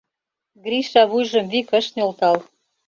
[0.63, 2.37] Гриша вуйжым вик ыш нӧлтал.